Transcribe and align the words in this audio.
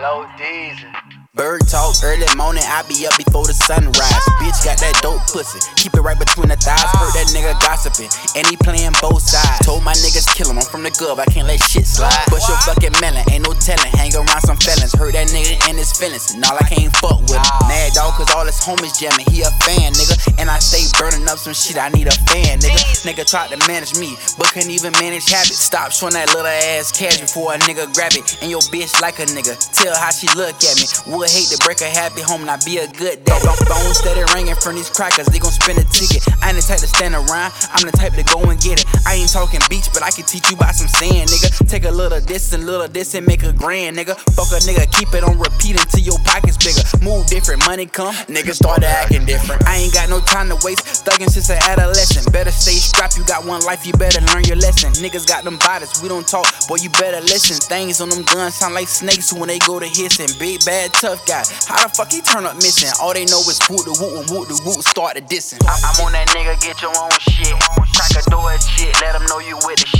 Loc 0.00 0.28
Deezy. 0.36 0.92
Bird 1.32 1.64
talk 1.68 1.96
early 2.04 2.28
morning, 2.36 2.64
I 2.64 2.84
be 2.84 3.08
up 3.08 3.16
before 3.16 3.48
the 3.48 3.56
sunrise. 3.56 4.24
Bitch 4.40 4.60
got 4.64 4.76
that 4.80 4.92
dope 5.00 5.24
pussy, 5.32 5.60
keep 5.76 5.92
it 5.96 6.00
right 6.00 6.16
between 6.16 6.48
the 6.48 6.56
thighs. 6.56 6.84
Heard 6.96 7.12
that 7.16 7.28
nigga 7.32 7.56
gossiping, 7.64 8.12
and 8.36 8.44
he 8.48 8.56
playing 8.60 8.92
both 9.00 9.24
sides. 9.24 9.64
Told 9.64 9.84
my 9.84 9.96
niggas 9.96 10.28
kill 10.36 10.52
him, 10.52 10.60
I'm 10.60 10.68
from 10.68 10.84
the 10.84 10.92
gov, 10.96 11.16
I 11.20 11.24
can't 11.28 11.48
let 11.48 11.60
shit 11.60 11.88
slide. 11.88 12.12
Bust 12.28 12.48
your 12.48 12.60
fucking 12.68 12.92
melon, 13.00 13.24
ain't 13.32 13.44
no 13.48 13.56
telling. 13.56 13.92
Around 14.16 14.48
some 14.48 14.56
felons, 14.56 14.96
heard 14.96 15.12
that 15.12 15.28
nigga 15.28 15.60
in 15.68 15.76
his 15.76 15.92
feelings, 15.92 16.32
and 16.32 16.40
all 16.48 16.56
I 16.56 16.64
can't 16.64 16.88
fuck 17.04 17.20
with 17.28 17.36
him. 17.36 17.44
Ah. 17.52 17.68
Mad 17.68 17.92
dog, 17.92 18.16
cause 18.16 18.32
all 18.32 18.48
his 18.48 18.56
homies 18.56 18.96
jamming, 18.96 19.28
he 19.28 19.44
a 19.44 19.52
fan, 19.60 19.92
nigga. 19.92 20.16
And 20.40 20.48
I 20.48 20.56
stay 20.56 20.88
burning 20.96 21.28
up 21.28 21.36
some 21.36 21.52
shit, 21.52 21.76
I 21.76 21.92
need 21.92 22.08
a 22.08 22.16
fan, 22.32 22.64
nigga. 22.64 22.80
Nigga 23.04 23.28
tried 23.28 23.52
to 23.52 23.60
manage 23.68 23.92
me, 24.00 24.16
but 24.40 24.48
couldn't 24.56 24.72
even 24.72 24.96
manage 24.96 25.28
habits. 25.28 25.60
Stop 25.60 25.92
showing 25.92 26.16
that 26.16 26.32
little 26.32 26.48
ass 26.48 26.96
cash 26.96 27.20
before 27.20 27.52
a 27.52 27.58
nigga 27.68 27.92
grab 27.92 28.16
it. 28.16 28.24
And 28.40 28.48
your 28.48 28.64
bitch 28.72 28.96
like 29.04 29.20
a 29.20 29.28
nigga, 29.28 29.52
tell 29.76 29.92
how 29.92 30.08
she 30.08 30.32
look 30.32 30.56
at 30.64 30.74
me. 30.80 30.88
Would 31.12 31.28
hate 31.28 31.52
to 31.52 31.60
break 31.60 31.84
a 31.84 31.90
happy 31.92 32.24
home, 32.24 32.40
and 32.40 32.48
not 32.48 32.64
be 32.64 32.80
a 32.80 32.88
good 32.88 33.20
dad. 33.20 33.44
Don't 33.44 33.60
phone 33.68 33.92
steady 33.92 34.24
ringing 34.32 34.56
from 34.64 34.80
these 34.80 34.88
crackers, 34.88 35.28
they 35.28 35.36
gon' 35.36 35.52
spend 35.52 35.76
a 35.76 35.84
ticket. 35.92 36.24
I 36.40 36.56
ain't 36.56 36.56
the 36.56 36.64
type 36.64 36.80
to 36.80 36.88
stand 36.88 37.12
around, 37.12 37.52
I'm 37.68 37.84
the 37.84 37.92
type 37.92 38.16
to 38.16 38.24
go 38.24 38.40
and 38.48 38.56
get 38.56 38.80
it. 38.80 38.88
I 39.04 39.20
ain't 39.20 39.28
talking 39.28 39.60
beach, 39.68 39.92
but 39.92 40.00
I 40.00 40.08
can 40.08 40.24
teach 40.24 40.48
you 40.48 40.56
about 40.56 40.72
some 40.72 40.88
sand, 40.88 41.28
nigga. 41.28 41.52
Take 41.68 41.84
a 41.84 41.92
little 41.92 42.20
this 42.24 42.56
and 42.56 42.64
little 42.64 42.88
this 42.88 43.12
and 43.12 43.26
make 43.26 43.44
a 43.44 43.52
grand, 43.52 43.98
nigga. 43.98 44.05
Fuck 44.14 44.54
a 44.54 44.62
nigga, 44.62 44.86
keep 44.94 45.10
it 45.14 45.24
on 45.24 45.38
repeat 45.38 45.74
until 45.74 46.00
your 46.00 46.18
pockets 46.22 46.54
bigger. 46.62 46.86
Move 47.02 47.26
different, 47.26 47.66
money 47.66 47.86
come, 47.86 48.14
niggas 48.30 48.62
started 48.62 48.86
acting 48.86 49.24
different. 49.26 49.66
I 49.66 49.76
ain't 49.82 49.92
got 49.92 50.08
no 50.08 50.20
time 50.20 50.48
to 50.50 50.58
waste, 50.62 50.86
thuggin' 51.02 51.26
since 51.28 51.50
an 51.50 51.58
adolescent. 51.66 52.30
Better 52.32 52.52
stay 52.52 52.78
strapped, 52.78 53.18
you 53.18 53.24
got 53.24 53.44
one 53.44 53.62
life, 53.62 53.86
you 53.86 53.92
better 53.94 54.20
learn 54.30 54.44
your 54.44 54.56
lesson. 54.56 54.92
Niggas 55.02 55.26
got 55.26 55.42
them 55.42 55.58
bodies, 55.58 56.00
we 56.02 56.08
don't 56.08 56.26
talk, 56.26 56.46
boy, 56.68 56.76
you 56.78 56.90
better 56.90 57.20
listen. 57.20 57.56
Things 57.66 58.00
on 58.00 58.08
them 58.08 58.22
guns 58.22 58.54
sound 58.54 58.74
like 58.74 58.86
snakes 58.86 59.32
when 59.32 59.48
they 59.48 59.58
go 59.58 59.80
to 59.80 59.86
hissing. 59.86 60.30
Big 60.38 60.64
bad 60.64 60.92
tough 60.94 61.26
guy, 61.26 61.42
how 61.66 61.82
the 61.82 61.90
fuck 61.90 62.12
he 62.12 62.20
turn 62.20 62.46
up 62.46 62.54
missing? 62.56 62.90
All 63.02 63.12
they 63.12 63.24
know 63.26 63.42
is 63.50 63.58
whoop 63.66 63.82
the 63.82 63.96
whoop 63.98 64.22
and 64.22 64.30
whoop 64.30 64.46
the 64.46 64.54
whoop 64.62 64.86
start 64.86 65.16
to 65.16 65.22
dissing. 65.22 65.58
I'm 65.66 65.98
on 66.06 66.12
that 66.12 66.28
nigga, 66.30 66.54
get 66.62 66.80
your 66.80 66.94
own 66.94 67.10
shit. 67.26 67.54
Crack 67.96 68.22
a 68.22 68.30
door 68.30 68.52
and 68.52 68.62
shit, 68.62 68.94
let 69.00 69.18
them 69.18 69.26
know 69.26 69.40
you 69.40 69.56
with 69.66 69.80
the 69.82 69.86
shit. 69.86 69.95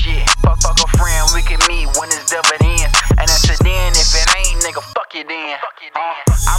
Uh, 6.28 6.55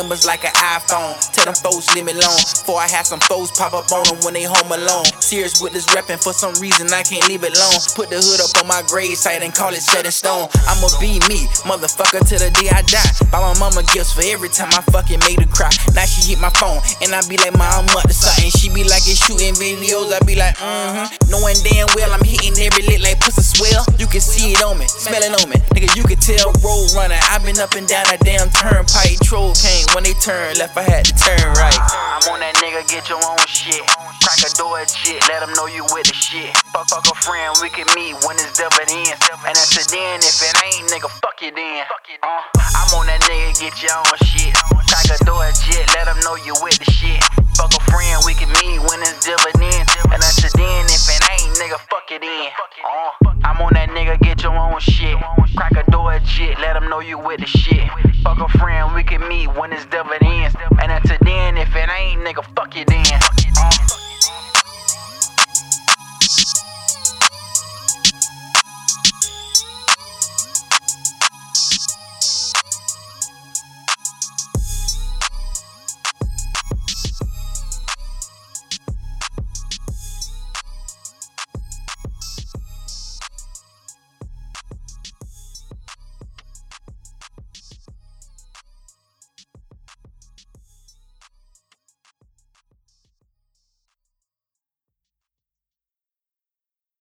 numbers 0.00 0.24
like 0.24 0.44
an 0.44 0.56
iPhone. 0.56 1.12
Tell 1.36 1.44
them 1.44 1.54
folks 1.60 1.92
leave 1.94 2.08
me 2.08 2.16
alone. 2.16 2.40
Before 2.40 2.80
I 2.80 2.88
have 2.88 3.04
some 3.04 3.20
foes 3.28 3.52
pop 3.52 3.76
up 3.76 3.92
on 3.92 4.00
them 4.08 4.16
when 4.24 4.32
they 4.32 4.48
home 4.48 4.72
alone. 4.72 5.04
Serious 5.20 5.60
with 5.60 5.76
this 5.76 5.84
rapping 5.92 6.16
for 6.16 6.32
some 6.32 6.56
reason 6.56 6.88
I 6.88 7.04
can't 7.04 7.28
leave 7.28 7.44
it 7.44 7.52
alone. 7.52 7.76
Put 7.92 8.08
the 8.08 8.16
hood 8.16 8.40
up 8.40 8.48
on 8.56 8.64
my 8.64 8.80
grave 8.88 9.20
site 9.20 9.44
and 9.44 9.52
call 9.52 9.76
it 9.76 9.84
set 9.84 10.08
in 10.08 10.12
stone. 10.12 10.48
I'ma 10.64 10.88
be 10.96 11.20
me, 11.28 11.44
motherfucker, 11.68 12.24
till 12.24 12.40
the 12.40 12.48
day 12.56 12.72
I 12.72 12.80
die. 12.88 13.12
Buy 13.28 13.44
my 13.44 13.52
mama 13.60 13.84
gifts 13.92 14.16
for 14.16 14.24
every 14.24 14.48
time 14.48 14.72
I 14.72 14.80
fucking 14.88 15.20
made 15.28 15.36
her 15.44 15.50
cry. 15.52 15.68
Now 15.92 16.08
she 16.08 16.32
hit 16.32 16.40
my 16.40 16.50
phone 16.56 16.80
and 17.04 17.12
I 17.12 17.20
be 17.28 17.36
like, 17.36 17.52
Mom, 17.60 17.84
I'm 17.84 17.92
up 17.92 18.08
to 18.08 18.16
something. 18.16 18.48
She 18.56 18.72
be 18.72 18.88
like, 18.88 19.04
it's 19.04 19.20
shooting 19.20 19.52
videos. 19.60 20.16
I 20.16 20.24
be 20.24 20.32
like, 20.32 20.56
mm 20.56 20.88
hmm. 20.96 21.20
Knowing 21.28 21.60
damn 21.62 21.86
well 21.94 22.10
I'm 22.10 22.24
hitting 22.24 22.56
every 22.58 22.82
lit 22.88 23.04
like 23.04 23.20
pussy 23.20 23.44
swell. 23.44 23.84
You 24.00 24.08
can 24.08 24.24
see 24.24 24.56
it 24.56 24.64
on 24.64 24.80
me, 24.80 24.88
smell 24.88 25.22
it 25.22 25.30
on 25.30 25.46
me. 25.46 25.60
Nigga, 25.76 25.92
you 25.94 26.02
can 26.02 26.18
tell 26.18 26.50
road 26.64 26.90
runner. 26.96 27.20
i 27.30 27.38
been 27.44 27.60
up 27.60 27.76
and 27.78 27.86
down 27.86 28.02
that 28.10 28.24
damn 28.26 28.50
turnpike. 28.50 29.20
Troll 29.22 29.54
came 29.54 29.86
when 29.94 30.04
they 30.04 30.14
turn 30.14 30.54
left, 30.58 30.76
I 30.76 30.82
had 30.82 31.04
to 31.06 31.14
turn 31.14 31.42
right. 31.58 31.74
I'm 31.74 32.22
on 32.30 32.40
that 32.40 32.54
nigga, 32.62 32.86
get 32.86 33.08
your 33.08 33.18
own 33.18 33.40
shit. 33.48 33.82
Crack 34.22 34.40
a 34.44 34.50
door 34.54 34.78
and 34.78 34.88
shit, 34.88 35.18
let 35.26 35.40
them 35.40 35.50
know 35.56 35.66
you 35.66 35.82
with 35.90 36.06
the 36.06 36.14
shit. 36.14 36.54
Fuck, 36.70 36.88
fuck 36.92 37.06
a 37.08 37.14
friend, 37.24 37.56
we 37.62 37.70
can 37.70 37.88
meet 37.96 38.14
when 38.22 38.36
it's 38.38 38.54
dividends. 38.54 39.16
And 39.46 39.54
that's 39.56 39.74
a 39.74 39.82
then, 39.90 40.22
if 40.22 40.38
it 40.44 40.54
ain't, 40.62 40.86
nigga, 40.92 41.10
fuck 41.24 41.40
it 41.42 41.56
then. 41.56 41.82
Uh, 42.22 42.42
I'm 42.54 42.90
on 42.94 43.06
that 43.10 43.22
nigga, 43.26 43.56
get 43.58 43.74
your 43.82 43.96
own 43.96 44.18
shit. 44.22 44.54
Crack 44.86 45.10
a 45.10 45.16
door 45.24 45.42
and 45.42 45.56
shit, 45.56 45.82
let 45.96 46.06
them 46.06 46.20
know 46.22 46.36
you 46.38 46.54
with 46.62 46.78
the 46.78 46.86
shit. 46.86 47.18
Fuck 47.58 47.74
a 47.74 47.80
friend, 47.90 48.22
we 48.24 48.34
can 48.34 48.50
meet 48.62 48.78
when 48.86 49.00
it's 49.02 49.24
dividends. 49.26 49.90
And 50.12 50.20
that's 50.22 50.38
a 50.44 50.50
then, 50.54 50.86
if 50.86 51.08
it 51.10 51.22
ain't, 51.34 51.50
nigga, 51.58 51.80
fuck 51.90 52.06
it 52.14 52.22
in. 52.22 52.52
Uh, 52.84 53.34
I'm 53.42 53.58
on 53.58 53.74
that 53.74 53.90
nigga, 53.90 54.20
get 54.20 54.42
your 54.42 54.54
own 54.54 54.78
shit. 54.78 55.16
Crack 55.56 55.74
a 55.74 55.89
shit, 56.26 56.58
let 56.58 56.74
them 56.74 56.88
know 56.88 57.00
you 57.00 57.18
with 57.18 57.40
the 57.40 57.46
shit. 57.46 57.88
Fuck 58.22 58.40
a 58.40 58.48
friend, 58.58 58.94
we 58.94 59.02
can 59.02 59.26
meet 59.28 59.48
when 59.48 59.72
it's 59.72 59.86
ends. 60.22 60.54
And 60.82 60.90
a 60.92 61.18
then, 61.22 61.56
if 61.58 61.74
it 61.74 61.88
ain't, 61.90 62.20
nigga, 62.20 62.44
fuck 62.54 62.76
it 62.76 62.90
in. 62.90 63.09